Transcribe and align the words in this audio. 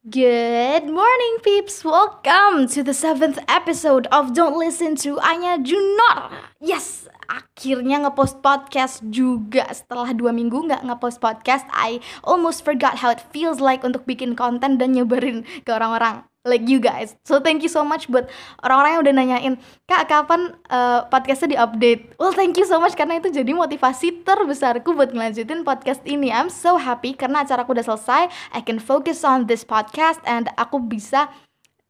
Good 0.00 0.88
morning, 0.88 1.44
peeps. 1.44 1.84
Welcome 1.84 2.72
to 2.72 2.80
the 2.80 2.96
seventh 2.96 3.36
episode 3.44 4.08
of 4.08 4.32
Don't 4.32 4.56
Listen 4.56 4.96
to 5.04 5.20
Anya 5.20 5.60
Junor. 5.60 6.32
Yes, 6.56 7.04
akhirnya 7.28 8.08
ngepost 8.08 8.40
podcast 8.40 9.04
juga 9.04 9.68
setelah 9.68 10.16
dua 10.16 10.32
minggu 10.32 10.56
nggak 10.72 10.88
ngepost 10.88 11.20
podcast. 11.20 11.68
I 11.68 12.00
almost 12.24 12.64
forgot 12.64 13.04
how 13.04 13.12
it 13.12 13.20
feels 13.28 13.60
like 13.60 13.84
untuk 13.84 14.08
bikin 14.08 14.40
konten 14.40 14.80
dan 14.80 14.96
nyebarin 14.96 15.44
ke 15.44 15.70
orang-orang 15.76 16.29
like 16.44 16.64
you 16.64 16.80
guys. 16.80 17.16
So 17.28 17.40
thank 17.40 17.60
you 17.60 17.68
so 17.68 17.84
much 17.84 18.08
buat 18.08 18.28
orang-orang 18.64 18.90
yang 18.96 19.02
udah 19.04 19.14
nanyain, 19.14 19.54
Kak 19.84 20.08
kapan 20.08 20.56
uh, 20.72 21.04
podcastnya 21.12 21.56
diupdate? 21.56 22.16
Well 22.16 22.32
thank 22.32 22.56
you 22.56 22.64
so 22.64 22.80
much 22.80 22.96
karena 22.96 23.20
itu 23.20 23.28
jadi 23.28 23.52
motivasi 23.52 24.24
terbesarku 24.24 24.96
buat 24.96 25.12
ngelanjutin 25.12 25.62
podcast 25.62 26.00
ini. 26.08 26.32
I'm 26.32 26.48
so 26.48 26.80
happy 26.80 27.12
karena 27.12 27.44
acaraku 27.44 27.76
udah 27.76 27.84
selesai. 27.84 28.32
I 28.56 28.60
can 28.64 28.80
focus 28.80 29.20
on 29.20 29.44
this 29.52 29.68
podcast 29.68 30.24
and 30.24 30.48
aku 30.56 30.80
bisa 30.80 31.28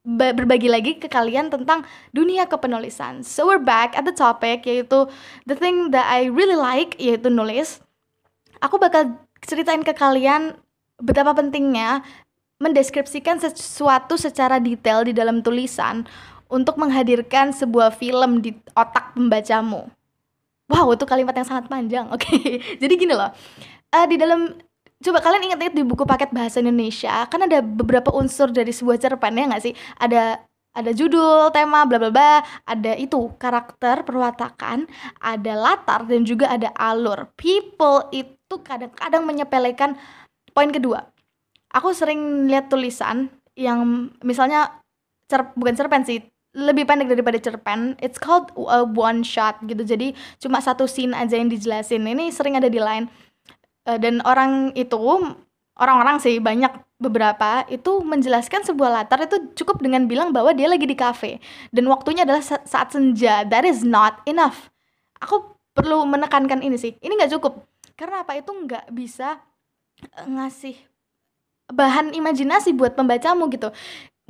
berbagi 0.02 0.66
lagi 0.66 0.96
ke 0.96 1.06
kalian 1.06 1.52
tentang 1.52 1.86
dunia 2.10 2.48
kepenulisan. 2.50 3.22
So 3.22 3.46
we're 3.46 3.62
back 3.62 3.94
at 3.94 4.02
the 4.02 4.16
topic 4.16 4.66
yaitu 4.66 5.06
the 5.46 5.54
thing 5.54 5.94
that 5.94 6.08
I 6.10 6.26
really 6.26 6.58
like 6.58 6.98
yaitu 6.98 7.30
nulis. 7.30 7.78
Aku 8.58 8.82
bakal 8.82 9.14
ceritain 9.46 9.86
ke 9.86 9.94
kalian 9.94 10.58
betapa 11.00 11.32
pentingnya 11.32 12.04
mendeskripsikan 12.60 13.40
sesuatu 13.40 14.20
secara 14.20 14.60
detail 14.60 15.08
di 15.08 15.16
dalam 15.16 15.40
tulisan 15.40 16.04
untuk 16.52 16.76
menghadirkan 16.76 17.56
sebuah 17.56 17.96
film 17.96 18.44
di 18.44 18.52
otak 18.76 19.16
pembacamu. 19.16 19.88
Wow, 20.70 20.94
itu 20.94 21.08
kalimat 21.08 21.32
yang 21.34 21.48
sangat 21.48 21.66
panjang. 21.72 22.06
Oke, 22.14 22.28
okay. 22.28 22.50
jadi 22.76 22.94
gini 22.94 23.16
loh. 23.16 23.32
Uh, 23.90 24.06
di 24.06 24.20
dalam 24.20 24.54
coba 25.00 25.18
kalian 25.24 25.50
ingat-ingat 25.50 25.74
di 25.74 25.82
buku 25.82 26.04
paket 26.04 26.30
bahasa 26.30 26.60
Indonesia 26.60 27.24
kan 27.26 27.40
ada 27.40 27.64
beberapa 27.64 28.12
unsur 28.12 28.52
dari 28.52 28.70
sebuah 28.70 29.00
cerpen 29.00 29.40
ya 29.40 29.44
nggak 29.50 29.64
sih? 29.64 29.74
Ada 29.96 30.44
ada 30.70 30.94
judul, 30.94 31.50
tema, 31.50 31.82
bla 31.82 31.98
bla 31.98 32.12
bla, 32.14 32.34
ada 32.62 32.94
itu 32.94 33.34
karakter, 33.42 34.06
perwatakan, 34.06 34.86
ada 35.18 35.58
latar 35.58 36.06
dan 36.06 36.22
juga 36.22 36.46
ada 36.46 36.70
alur. 36.78 37.26
People 37.34 38.06
itu 38.14 38.54
kadang-kadang 38.62 39.26
menyepelekan 39.26 39.98
poin 40.54 40.70
kedua 40.70 41.10
aku 41.70 41.94
sering 41.94 42.50
lihat 42.50 42.70
tulisan 42.70 43.30
yang 43.54 44.10
misalnya 44.22 44.82
cer 45.30 45.54
bukan 45.54 45.74
cerpen 45.78 46.02
sih 46.02 46.18
lebih 46.50 46.82
pendek 46.82 47.14
daripada 47.14 47.38
cerpen. 47.38 47.94
It's 48.02 48.18
called 48.18 48.50
a 48.66 48.82
one 48.82 49.22
shot 49.22 49.62
gitu. 49.62 49.86
Jadi 49.86 50.18
cuma 50.42 50.58
satu 50.58 50.90
scene 50.90 51.14
aja 51.14 51.38
yang 51.38 51.46
dijelasin. 51.46 52.02
Ini 52.02 52.34
sering 52.34 52.58
ada 52.58 52.66
di 52.66 52.82
line. 52.82 53.06
Uh, 53.86 53.96
dan 53.96 54.18
orang 54.26 54.74
itu 54.74 54.98
orang-orang 55.78 56.20
sih 56.20 56.36
banyak 56.42 56.68
beberapa 57.00 57.64
itu 57.72 58.04
menjelaskan 58.04 58.60
sebuah 58.66 58.90
latar 58.92 59.24
itu 59.24 59.56
cukup 59.56 59.80
dengan 59.80 60.04
bilang 60.04 60.36
bahwa 60.36 60.52
dia 60.52 60.68
lagi 60.68 60.84
di 60.84 60.92
cafe 60.92 61.40
dan 61.72 61.88
waktunya 61.88 62.28
adalah 62.28 62.44
saat 62.44 62.92
senja. 62.92 63.46
That 63.46 63.64
is 63.64 63.86
not 63.86 64.20
enough. 64.28 64.68
Aku 65.22 65.56
perlu 65.72 66.04
menekankan 66.04 66.60
ini 66.60 66.76
sih. 66.76 66.98
Ini 66.98 67.14
nggak 67.14 67.32
cukup. 67.38 67.62
Karena 67.94 68.26
apa? 68.26 68.36
Itu 68.36 68.52
nggak 68.52 68.90
bisa 68.92 69.38
eh, 70.02 70.26
ngasih 70.28 70.89
bahan 71.70 72.12
imajinasi 72.14 72.74
buat 72.76 72.98
pembacamu 72.98 73.48
gitu. 73.50 73.70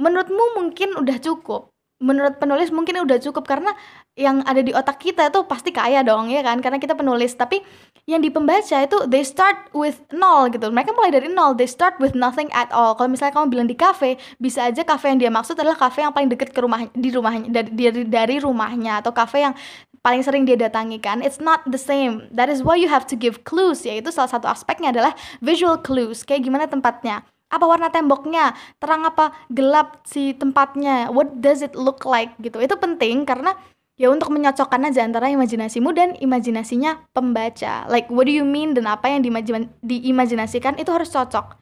Menurutmu 0.00 0.56
mungkin 0.56 0.96
udah 0.96 1.18
cukup. 1.20 1.72
Menurut 2.00 2.40
penulis 2.40 2.72
mungkin 2.72 3.04
udah 3.04 3.20
cukup 3.20 3.44
karena 3.44 3.76
yang 4.16 4.40
ada 4.48 4.64
di 4.64 4.72
otak 4.72 4.96
kita 4.96 5.28
itu 5.28 5.44
pasti 5.44 5.68
kaya 5.68 6.00
dong 6.00 6.32
ya 6.32 6.40
kan? 6.40 6.64
Karena 6.64 6.80
kita 6.80 6.96
penulis. 6.96 7.36
Tapi 7.36 7.60
yang 8.08 8.24
di 8.24 8.32
pembaca 8.32 8.80
itu 8.80 8.96
they 9.06 9.20
start 9.20 9.68
with 9.76 10.00
nol 10.08 10.48
gitu. 10.48 10.72
Mereka 10.72 10.96
mulai 10.96 11.12
dari 11.12 11.28
nol. 11.28 11.52
They 11.52 11.68
start 11.68 12.00
with 12.00 12.16
nothing 12.16 12.48
at 12.56 12.72
all. 12.72 12.96
Kalau 12.96 13.12
misalnya 13.12 13.36
kamu 13.36 13.52
bilang 13.52 13.68
di 13.68 13.76
cafe 13.76 14.16
bisa 14.40 14.72
aja 14.72 14.80
cafe 14.80 15.12
yang 15.12 15.20
dia 15.20 15.30
maksud 15.30 15.54
adalah 15.60 15.76
cafe 15.76 16.00
yang 16.00 16.16
paling 16.16 16.32
deket 16.32 16.56
ke 16.56 16.60
rumah 16.64 16.88
di 16.90 17.08
rumahnya 17.12 17.68
dari 17.68 18.08
dari, 18.08 18.36
rumahnya 18.40 19.04
atau 19.04 19.12
cafe 19.12 19.44
yang 19.44 19.54
paling 20.00 20.24
sering 20.24 20.48
dia 20.48 20.56
datangi 20.56 20.96
kan? 20.98 21.20
It's 21.20 21.36
not 21.36 21.68
the 21.68 21.76
same. 21.78 22.32
That 22.32 22.48
is 22.48 22.64
why 22.64 22.80
you 22.80 22.88
have 22.88 23.04
to 23.12 23.16
give 23.16 23.44
clues 23.44 23.84
yaitu 23.84 24.08
salah 24.08 24.32
satu 24.32 24.48
aspeknya 24.48 24.90
adalah 24.96 25.12
visual 25.44 25.76
clues. 25.84 26.24
Kayak 26.24 26.48
gimana 26.48 26.64
tempatnya 26.64 27.28
apa 27.50 27.64
warna 27.66 27.90
temboknya, 27.90 28.54
terang 28.78 29.02
apa 29.02 29.34
gelap 29.50 30.06
si 30.06 30.32
tempatnya, 30.38 31.10
what 31.10 31.42
does 31.42 31.60
it 31.60 31.74
look 31.74 32.06
like 32.06 32.30
gitu. 32.38 32.62
Itu 32.62 32.78
penting 32.78 33.26
karena 33.26 33.58
ya 34.00 34.08
untuk 34.08 34.32
menyocokkan 34.32 34.86
aja 34.88 35.04
antara 35.04 35.28
imajinasimu 35.28 35.90
dan 35.92 36.14
imajinasinya 36.16 37.10
pembaca. 37.12 37.84
Like 37.90 38.08
what 38.08 38.30
do 38.30 38.32
you 38.32 38.46
mean 38.46 38.72
dan 38.72 38.86
apa 38.86 39.10
yang 39.10 39.20
diimajinasikan 39.82 40.78
itu 40.78 40.88
harus 40.94 41.10
cocok. 41.10 41.58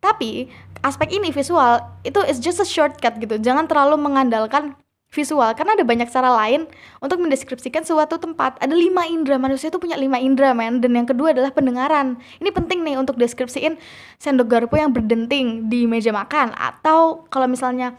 Tapi 0.00 0.48
aspek 0.80 1.14
ini 1.14 1.30
visual 1.30 1.84
itu 2.02 2.20
is 2.26 2.40
just 2.40 2.58
a 2.58 2.66
shortcut 2.66 3.20
gitu. 3.20 3.36
Jangan 3.36 3.68
terlalu 3.68 4.00
mengandalkan 4.00 4.74
visual. 5.16 5.56
Karena 5.56 5.72
ada 5.72 5.84
banyak 5.88 6.12
cara 6.12 6.28
lain 6.28 6.68
untuk 7.00 7.16
mendeskripsikan 7.24 7.80
suatu 7.88 8.20
tempat. 8.20 8.60
Ada 8.60 8.76
lima 8.76 9.08
indera. 9.08 9.40
Manusia 9.40 9.72
itu 9.72 9.80
punya 9.80 9.96
lima 9.96 10.20
indera 10.20 10.52
men. 10.52 10.84
Dan 10.84 10.92
yang 10.92 11.08
kedua 11.08 11.32
adalah 11.32 11.56
pendengaran. 11.56 12.20
Ini 12.44 12.52
penting 12.52 12.84
nih 12.84 13.00
untuk 13.00 13.16
deskripsiin 13.16 13.80
sendok 14.20 14.52
garpu 14.52 14.76
yang 14.76 14.92
berdenting 14.92 15.72
di 15.72 15.88
meja 15.88 16.12
makan. 16.12 16.52
Atau 16.52 17.24
kalau 17.32 17.48
misalnya 17.48 17.96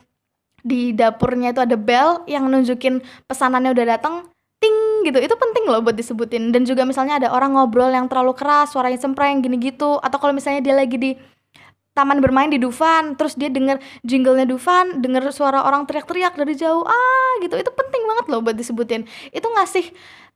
di 0.62 0.94
dapurnya 0.94 1.58
itu 1.58 1.66
ada 1.66 1.74
bell 1.74 2.22
yang 2.30 2.46
nunjukin 2.46 3.02
pesanannya 3.26 3.74
udah 3.74 3.86
datang 3.98 4.30
ting 4.62 5.10
gitu. 5.10 5.18
Itu 5.18 5.34
penting 5.34 5.66
loh 5.66 5.82
buat 5.82 5.98
disebutin. 5.98 6.54
Dan 6.54 6.70
juga 6.70 6.86
misalnya 6.86 7.18
ada 7.18 7.34
orang 7.34 7.58
ngobrol 7.58 7.90
yang 7.90 8.06
terlalu 8.06 8.38
keras 8.38 8.78
suaranya 8.78 9.02
sempreng 9.02 9.42
gini 9.42 9.58
gitu 9.58 9.98
atau 9.98 10.18
kalau 10.22 10.38
misalnya 10.38 10.62
dia 10.62 10.78
lagi 10.78 11.02
di 11.02 11.12
taman 11.98 12.22
bermain 12.22 12.54
di 12.54 12.62
Dufan 12.62 13.18
terus 13.18 13.34
dia 13.34 13.50
denger 13.50 13.82
jinglenya 14.06 14.46
Dufan 14.46 15.02
denger 15.02 15.34
suara 15.34 15.66
orang 15.66 15.90
teriak-teriak 15.90 16.38
dari 16.38 16.54
jauh 16.54 16.86
ah 16.86 17.32
gitu. 17.42 17.58
Itu 17.58 17.74
penting 17.74 18.06
banget 18.06 18.26
loh 18.30 18.46
buat 18.46 18.54
disebutin. 18.54 19.10
Itu 19.34 19.50
ngasih 19.50 19.90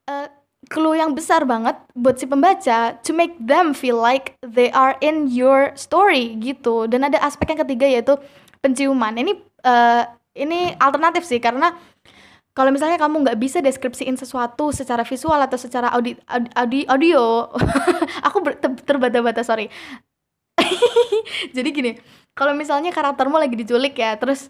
uh, 0.09 0.27
clue 0.65 0.97
yang 0.97 1.13
besar 1.13 1.45
banget 1.45 1.77
buat 1.93 2.17
si 2.17 2.25
pembaca 2.25 2.97
to 3.05 3.13
make 3.13 3.37
them 3.37 3.77
feel 3.77 4.01
like 4.01 4.33
they 4.41 4.73
are 4.73 4.97
in 5.05 5.29
your 5.29 5.69
story 5.77 6.33
gitu. 6.41 6.89
Dan 6.89 7.05
ada 7.05 7.21
aspek 7.21 7.53
yang 7.53 7.61
ketiga 7.61 7.85
yaitu 7.85 8.17
penciuman. 8.65 9.13
Ini 9.13 9.37
uh, 9.61 10.03
ini 10.33 10.73
alternatif 10.81 11.29
sih 11.29 11.37
karena 11.37 11.77
kalau 12.51 12.67
misalnya 12.67 12.99
kamu 12.99 13.23
nggak 13.23 13.39
bisa 13.39 13.63
deskripsiin 13.63 14.19
sesuatu 14.19 14.75
secara 14.75 15.07
visual 15.07 15.39
atau 15.39 15.55
secara 15.55 15.87
audi, 15.95 16.19
audi 16.55 16.83
audio 16.83 17.47
aku 18.27 18.43
terbata-bata 18.83 19.39
sorry 19.39 19.71
jadi 21.55 21.69
gini 21.71 21.91
kalau 22.31 22.55
misalnya 22.55 22.89
karaktermu 22.95 23.35
lagi 23.35 23.55
diculik 23.59 23.97
ya 23.99 24.15
terus 24.15 24.49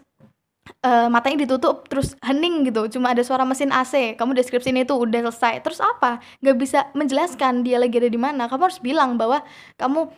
uh, 0.86 1.08
matanya 1.10 1.46
ditutup 1.46 1.86
terus 1.90 2.14
hening 2.22 2.66
gitu 2.70 2.98
cuma 2.98 3.14
ada 3.14 3.22
suara 3.26 3.42
mesin 3.42 3.74
AC 3.74 4.14
kamu 4.14 4.38
deskripsinya 4.38 4.86
itu 4.86 4.94
udah 4.94 5.28
selesai 5.28 5.62
terus 5.66 5.80
apa? 5.82 6.22
Nggak 6.42 6.56
bisa 6.58 6.78
menjelaskan 6.94 7.66
dia 7.66 7.78
lagi 7.82 7.98
ada 7.98 8.10
di 8.10 8.20
mana 8.20 8.46
kamu 8.46 8.62
harus 8.70 8.80
bilang 8.82 9.18
bahwa 9.18 9.42
kamu 9.78 10.10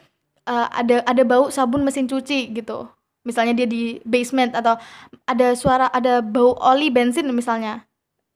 uh, 0.48 0.68
ada 0.72 1.00
ada 1.08 1.22
bau 1.24 1.48
sabun 1.48 1.82
mesin 1.84 2.08
cuci 2.08 2.52
gitu. 2.52 2.88
Misalnya 3.24 3.56
dia 3.56 3.64
di 3.64 4.04
basement 4.04 4.52
atau 4.52 4.76
ada 5.24 5.56
suara 5.56 5.88
ada 5.88 6.20
bau 6.20 6.52
oli 6.60 6.92
bensin 6.92 7.24
misalnya. 7.32 7.88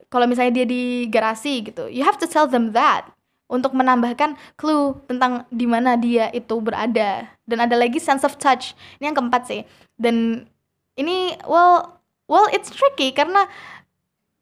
Kalau 0.09 0.25
misalnya 0.25 0.63
dia 0.63 0.65
di 0.65 1.05
garasi 1.05 1.61
gitu 1.69 1.85
you 1.85 2.01
have 2.01 2.17
to 2.17 2.25
tell 2.25 2.49
them 2.49 2.73
that 2.73 3.05
untuk 3.49 3.73
menambahkan 3.73 4.37
clue 4.55 4.93
tentang 5.09 5.43
di 5.49 5.65
mana 5.65 5.97
dia 5.97 6.29
itu 6.29 6.61
berada. 6.61 7.25
Dan 7.49 7.65
ada 7.65 7.73
lagi 7.73 7.97
sense 7.97 8.21
of 8.21 8.37
touch. 8.37 8.77
Ini 9.01 9.11
yang 9.11 9.17
keempat 9.17 9.49
sih. 9.49 9.65
Dan 9.97 10.45
ini 10.93 11.33
well 11.49 11.97
well 12.29 12.45
it's 12.53 12.69
tricky 12.69 13.09
karena 13.09 13.49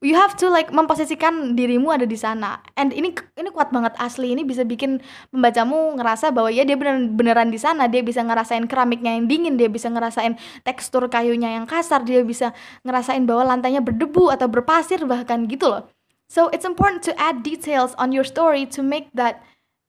you 0.04 0.14
have 0.14 0.38
to 0.38 0.52
like 0.52 0.70
memposisikan 0.70 1.56
dirimu 1.56 1.90
ada 1.96 2.04
di 2.04 2.20
sana. 2.20 2.60
And 2.76 2.92
ini 2.92 3.16
ini 3.40 3.50
kuat 3.50 3.72
banget 3.72 3.96
asli. 3.96 4.36
Ini 4.36 4.44
bisa 4.44 4.68
bikin 4.68 5.00
pembacamu 5.32 5.98
ngerasa 5.98 6.36
bahwa 6.36 6.52
ya 6.52 6.68
dia 6.68 6.76
beneran 6.76 7.16
beneran 7.16 7.50
di 7.50 7.58
sana. 7.58 7.88
Dia 7.88 8.04
bisa 8.04 8.22
ngerasain 8.22 8.68
keramiknya 8.68 9.16
yang 9.16 9.26
dingin. 9.26 9.56
Dia 9.56 9.72
bisa 9.72 9.88
ngerasain 9.88 10.36
tekstur 10.68 11.08
kayunya 11.08 11.58
yang 11.58 11.66
kasar. 11.66 12.04
Dia 12.04 12.22
bisa 12.22 12.52
ngerasain 12.84 13.24
bahwa 13.24 13.56
lantainya 13.56 13.80
berdebu 13.80 14.30
atau 14.30 14.52
berpasir 14.52 15.02
bahkan 15.08 15.48
gitu 15.48 15.72
loh 15.72 15.88
So 16.28 16.52
it's 16.52 16.68
important 16.68 17.04
to 17.08 17.16
add 17.16 17.44
details 17.44 17.96
on 17.96 18.12
your 18.12 18.28
story 18.28 18.68
to 18.76 18.84
make 18.84 19.08
that 19.16 19.44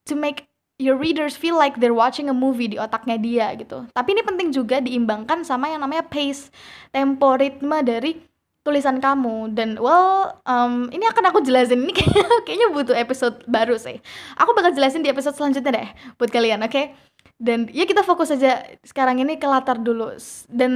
to 0.07 0.15
make 0.15 0.47
your 0.79 0.95
readers 0.95 1.35
feel 1.35 1.59
like 1.59 1.83
they're 1.83 1.93
watching 1.93 2.31
a 2.31 2.35
movie 2.35 2.71
di 2.71 2.79
otaknya 2.79 3.19
dia 3.19 3.51
gitu. 3.59 3.83
Tapi 3.91 4.15
ini 4.15 4.23
penting 4.23 4.55
juga 4.55 4.79
diimbangkan 4.79 5.43
sama 5.43 5.67
yang 5.67 5.83
namanya 5.83 6.07
pace, 6.07 6.47
tempo, 6.95 7.35
ritme 7.35 7.83
dari 7.83 8.23
tulisan 8.63 8.99
kamu 8.99 9.55
dan 9.55 9.79
well 9.79 10.35
um, 10.43 10.91
ini 10.91 11.07
akan 11.07 11.31
aku 11.31 11.39
jelasin 11.43 11.83
ini 11.83 11.95
kayaknya, 11.95 12.27
kayaknya 12.47 12.67
butuh 12.71 12.95
episode 12.95 13.43
baru 13.43 13.75
sih. 13.75 13.99
Aku 14.39 14.55
bakal 14.55 14.71
jelasin 14.71 15.03
di 15.03 15.11
episode 15.11 15.35
selanjutnya 15.35 15.71
deh 15.75 15.89
buat 16.15 16.31
kalian, 16.31 16.63
oke? 16.63 16.71
Okay? 16.71 16.95
Dan 17.39 17.71
ya 17.71 17.87
kita 17.87 18.03
fokus 18.03 18.35
aja 18.35 18.67
sekarang 18.83 19.23
ini 19.23 19.39
ke 19.39 19.47
latar 19.47 19.79
dulu. 19.79 20.11
Dan 20.51 20.73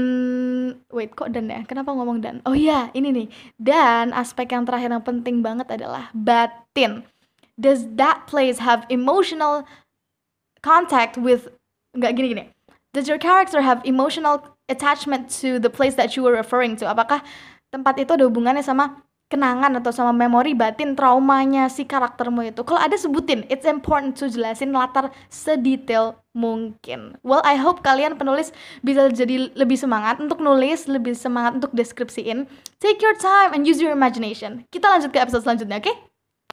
wait 0.90 1.12
kok 1.12 1.30
dan 1.36 1.52
ya? 1.52 1.62
Kenapa 1.68 1.92
ngomong 1.92 2.24
dan? 2.24 2.40
Oh 2.48 2.56
iya 2.56 2.88
ini 2.96 3.12
nih. 3.12 3.28
Dan 3.60 4.16
aspek 4.16 4.48
yang 4.56 4.64
terakhir 4.64 4.90
yang 4.96 5.04
penting 5.04 5.44
banget 5.44 5.68
adalah 5.68 6.08
batin. 6.16 7.04
Does 7.60 7.86
that 8.00 8.26
place 8.32 8.64
have 8.64 8.88
emotional 8.88 9.68
contact 10.64 11.20
with 11.20 11.52
nggak 11.94 12.16
gini 12.16 12.28
gini. 12.32 12.46
Does 12.96 13.12
your 13.12 13.20
character 13.20 13.60
have 13.60 13.84
emotional 13.84 14.54
attachment 14.70 15.30
to 15.42 15.60
the 15.60 15.70
place 15.70 15.96
that 15.96 16.16
you 16.16 16.24
were 16.24 16.32
referring 16.32 16.76
to. 16.80 16.88
Apakah 16.88 17.20
tempat 17.74 18.00
itu 18.00 18.16
ada 18.16 18.26
hubungannya 18.30 18.64
sama 18.64 19.04
kenangan 19.34 19.74
atau 19.82 19.90
sama 19.90 20.14
memori 20.14 20.54
batin 20.54 20.94
traumanya 20.94 21.66
si 21.74 21.90
karaktermu 21.90 22.54
itu. 22.54 22.62
Kalau 22.62 22.78
ada 22.78 22.94
sebutin, 22.94 23.50
it's 23.50 23.66
important 23.66 24.14
to 24.14 24.30
jelasin 24.30 24.70
latar 24.70 25.10
sedetail 25.34 26.22
mungkin. 26.38 27.18
Well, 27.26 27.42
I 27.42 27.58
hope 27.58 27.82
kalian 27.82 28.22
penulis 28.22 28.54
bisa 28.86 29.10
jadi 29.10 29.50
lebih 29.58 29.82
semangat 29.82 30.22
untuk 30.22 30.38
nulis, 30.38 30.86
lebih 30.86 31.18
semangat 31.18 31.58
untuk 31.58 31.74
deskripsiin. 31.74 32.46
Take 32.78 33.02
your 33.02 33.18
time 33.18 33.58
and 33.58 33.66
use 33.66 33.82
your 33.82 33.90
imagination. 33.90 34.70
Kita 34.70 34.86
lanjut 34.86 35.10
ke 35.10 35.18
episode 35.18 35.42
selanjutnya, 35.42 35.82
oke? 35.82 35.90
Okay? 35.90 36.13